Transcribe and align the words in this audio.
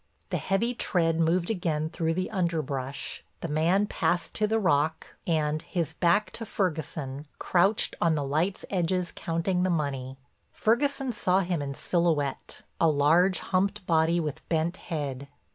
The 0.31 0.37
heavy 0.37 0.73
tread 0.73 1.19
moved 1.19 1.51
again 1.51 1.91
through 1.91 2.15
the 2.15 2.31
underbrush, 2.31 3.23
the 3.41 3.47
man 3.47 3.85
passed 3.85 4.33
to 4.33 4.47
the 4.47 4.57
rock, 4.57 5.13
and, 5.27 5.61
his 5.61 5.93
back 5.93 6.31
to 6.31 6.43
Ferguson, 6.43 7.27
crouched 7.37 7.95
on 8.01 8.15
the 8.15 8.23
light's 8.23 8.65
edges 8.71 9.13
counting 9.15 9.61
the 9.61 9.69
money. 9.69 10.17
Ferguson 10.51 11.11
saw 11.11 11.41
him 11.41 11.61
in 11.61 11.75
silhouette, 11.75 12.63
a 12.79 12.87
large, 12.89 13.37
humped 13.41 13.85
body 13.85 14.19
with 14.19 14.41
bent 14.49 14.77
head. 14.77 15.27